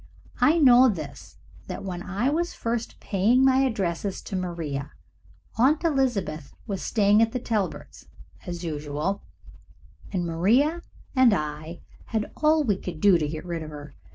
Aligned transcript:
I 0.39 0.57
know 0.57 0.89
this, 0.89 1.37
that 1.67 1.83
when 1.83 2.01
I 2.01 2.31
was 2.31 2.55
first 2.55 2.99
paying 2.99 3.45
my 3.45 3.57
addresses 3.57 4.23
to 4.23 4.35
Maria, 4.35 4.93
Aunt 5.59 5.83
Elizabeth 5.83 6.55
was 6.65 6.81
staying 6.81 7.21
at 7.21 7.33
the 7.33 7.39
Talberts' 7.39 8.07
as 8.47 8.63
usual, 8.63 9.21
and 10.11 10.25
Maria 10.25 10.81
and 11.15 11.35
I 11.35 11.81
had 12.05 12.31
all 12.37 12.63
we 12.63 12.77
could 12.77 12.99
do 12.99 13.19
to 13.19 13.27
get 13.29 13.45
rid 13.45 13.61
of 13.61 13.69
her. 13.69 13.93